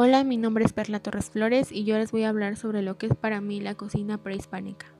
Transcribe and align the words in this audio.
Hola, 0.00 0.22
mi 0.22 0.36
nombre 0.36 0.64
es 0.64 0.72
Perla 0.72 1.00
Torres 1.00 1.28
Flores 1.28 1.72
y 1.72 1.82
yo 1.82 1.98
les 1.98 2.12
voy 2.12 2.22
a 2.22 2.28
hablar 2.28 2.56
sobre 2.56 2.82
lo 2.82 2.96
que 2.98 3.06
es 3.06 3.16
para 3.16 3.40
mí 3.40 3.60
la 3.60 3.74
cocina 3.74 4.22
prehispánica. 4.22 4.94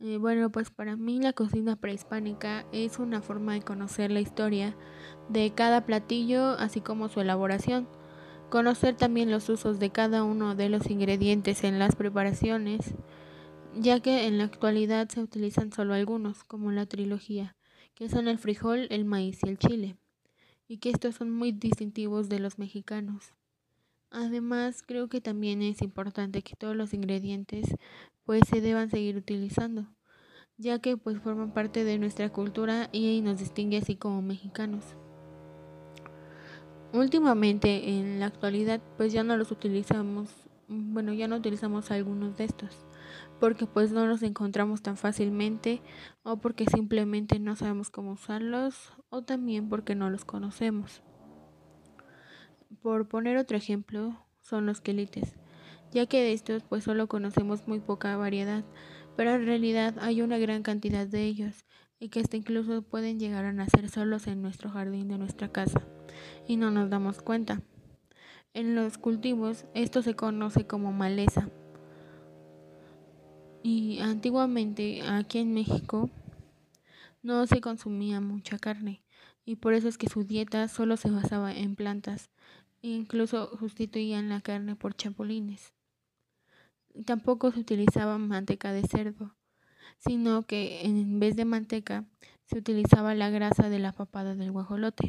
Eh, 0.00 0.16
bueno, 0.16 0.50
pues 0.50 0.70
para 0.70 0.96
mí 0.96 1.20
la 1.20 1.32
cocina 1.32 1.76
prehispánica 1.76 2.66
es 2.72 2.98
una 2.98 3.22
forma 3.22 3.52
de 3.52 3.62
conocer 3.62 4.10
la 4.10 4.18
historia 4.18 4.74
de 5.28 5.52
cada 5.54 5.86
platillo, 5.86 6.58
así 6.58 6.80
como 6.80 7.08
su 7.08 7.20
elaboración. 7.20 7.88
Conocer 8.50 8.96
también 8.96 9.30
los 9.30 9.48
usos 9.48 9.78
de 9.78 9.90
cada 9.90 10.24
uno 10.24 10.56
de 10.56 10.68
los 10.68 10.90
ingredientes 10.90 11.62
en 11.62 11.78
las 11.78 11.94
preparaciones, 11.94 12.96
ya 13.76 14.00
que 14.00 14.26
en 14.26 14.38
la 14.38 14.44
actualidad 14.46 15.08
se 15.10 15.20
utilizan 15.20 15.70
solo 15.70 15.94
algunos, 15.94 16.42
como 16.42 16.72
la 16.72 16.86
trilogía, 16.86 17.54
que 17.94 18.08
son 18.08 18.26
el 18.26 18.38
frijol, 18.38 18.88
el 18.90 19.04
maíz 19.04 19.38
y 19.44 19.48
el 19.48 19.58
chile, 19.58 19.96
y 20.66 20.78
que 20.78 20.90
estos 20.90 21.14
son 21.14 21.30
muy 21.30 21.52
distintivos 21.52 22.28
de 22.28 22.40
los 22.40 22.58
mexicanos. 22.58 23.37
Además, 24.10 24.82
creo 24.86 25.08
que 25.08 25.20
también 25.20 25.60
es 25.60 25.82
importante 25.82 26.42
que 26.42 26.56
todos 26.56 26.74
los 26.74 26.94
ingredientes 26.94 27.66
pues 28.24 28.42
se 28.48 28.60
deban 28.60 28.90
seguir 28.90 29.16
utilizando, 29.16 29.86
ya 30.56 30.78
que 30.78 30.96
pues 30.96 31.18
forman 31.18 31.52
parte 31.52 31.84
de 31.84 31.98
nuestra 31.98 32.30
cultura 32.30 32.88
y 32.90 33.20
nos 33.20 33.38
distingue 33.38 33.76
así 33.76 33.96
como 33.96 34.22
mexicanos. 34.22 34.96
Últimamente, 36.94 37.90
en 37.90 38.18
la 38.18 38.26
actualidad, 38.26 38.80
pues 38.96 39.12
ya 39.12 39.24
no 39.24 39.36
los 39.36 39.50
utilizamos, 39.50 40.30
bueno, 40.68 41.12
ya 41.12 41.28
no 41.28 41.36
utilizamos 41.36 41.90
algunos 41.90 42.38
de 42.38 42.44
estos, 42.44 42.86
porque 43.40 43.66
pues 43.66 43.92
no 43.92 44.06
los 44.06 44.22
encontramos 44.22 44.80
tan 44.80 44.96
fácilmente 44.96 45.82
o 46.22 46.38
porque 46.38 46.64
simplemente 46.64 47.38
no 47.38 47.56
sabemos 47.56 47.90
cómo 47.90 48.12
usarlos 48.12 48.92
o 49.10 49.20
también 49.20 49.68
porque 49.68 49.94
no 49.94 50.08
los 50.08 50.24
conocemos. 50.24 51.02
Por 52.82 53.08
poner 53.08 53.38
otro 53.38 53.56
ejemplo, 53.56 54.14
son 54.42 54.66
los 54.66 54.82
quelites, 54.82 55.34
ya 55.90 56.06
que 56.06 56.22
de 56.22 56.34
estos 56.34 56.62
pues 56.62 56.84
solo 56.84 57.08
conocemos 57.08 57.66
muy 57.66 57.80
poca 57.80 58.16
variedad, 58.18 58.62
pero 59.16 59.34
en 59.34 59.46
realidad 59.46 59.96
hay 60.00 60.20
una 60.20 60.36
gran 60.36 60.62
cantidad 60.62 61.06
de 61.06 61.24
ellos 61.24 61.64
y 61.98 62.10
que 62.10 62.20
hasta 62.20 62.36
incluso 62.36 62.82
pueden 62.82 63.18
llegar 63.18 63.46
a 63.46 63.52
nacer 63.52 63.88
solos 63.88 64.26
en 64.26 64.42
nuestro 64.42 64.70
jardín 64.70 65.08
de 65.08 65.16
nuestra 65.16 65.50
casa 65.50 65.80
y 66.46 66.56
no 66.56 66.70
nos 66.70 66.90
damos 66.90 67.22
cuenta. 67.22 67.62
En 68.52 68.74
los 68.74 68.98
cultivos 68.98 69.64
esto 69.74 70.02
se 70.02 70.14
conoce 70.14 70.66
como 70.66 70.92
maleza. 70.92 71.48
Y 73.62 73.98
antiguamente 74.00 75.02
aquí 75.02 75.38
en 75.38 75.54
México 75.54 76.10
no 77.22 77.46
se 77.46 77.60
consumía 77.60 78.20
mucha 78.20 78.58
carne 78.58 79.02
y 79.48 79.56
por 79.56 79.72
eso 79.72 79.88
es 79.88 79.96
que 79.96 80.10
su 80.10 80.24
dieta 80.24 80.68
solo 80.68 80.98
se 80.98 81.10
basaba 81.10 81.54
en 81.54 81.74
plantas, 81.74 82.30
incluso 82.82 83.56
sustituían 83.58 84.28
la 84.28 84.40
carne 84.40 84.76
por 84.76 84.94
chapulines. 84.94 85.72
Tampoco 87.04 87.50
se 87.52 87.60
utilizaba 87.60 88.18
manteca 88.18 88.72
de 88.72 88.82
cerdo, 88.82 89.36
sino 89.98 90.42
que 90.42 90.82
en 90.86 91.20
vez 91.20 91.36
de 91.36 91.44
manteca 91.44 92.04
se 92.46 92.58
utilizaba 92.58 93.14
la 93.14 93.30
grasa 93.30 93.68
de 93.68 93.78
la 93.78 93.92
papada 93.92 94.34
del 94.34 94.52
guajolote. 94.52 95.08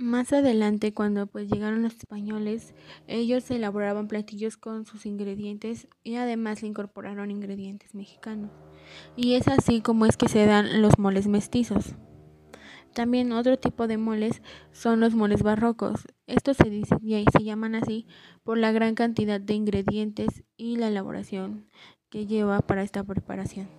Más 0.00 0.32
adelante, 0.32 0.94
cuando 0.94 1.26
pues 1.26 1.50
llegaron 1.50 1.82
los 1.82 1.94
españoles, 1.94 2.72
ellos 3.06 3.50
elaboraban 3.50 4.08
platillos 4.08 4.56
con 4.56 4.86
sus 4.86 5.04
ingredientes 5.04 5.88
y 6.02 6.14
además 6.14 6.62
le 6.62 6.68
incorporaron 6.68 7.30
ingredientes 7.30 7.94
mexicanos. 7.94 8.50
Y 9.14 9.34
es 9.34 9.46
así 9.46 9.82
como 9.82 10.06
es 10.06 10.16
que 10.16 10.28
se 10.28 10.46
dan 10.46 10.80
los 10.80 10.98
moles 10.98 11.26
mestizos. 11.26 11.96
También 12.92 13.32
otro 13.32 13.56
tipo 13.58 13.86
de 13.86 13.96
moles 13.96 14.42
son 14.72 15.00
los 15.00 15.14
moles 15.14 15.42
barrocos. 15.42 16.06
Estos 16.26 16.56
se, 16.56 16.82
se 16.84 17.44
llaman 17.44 17.74
así 17.74 18.06
por 18.42 18.58
la 18.58 18.72
gran 18.72 18.94
cantidad 18.94 19.40
de 19.40 19.54
ingredientes 19.54 20.44
y 20.56 20.76
la 20.76 20.88
elaboración 20.88 21.66
que 22.10 22.26
lleva 22.26 22.60
para 22.60 22.82
esta 22.82 23.04
preparación. 23.04 23.70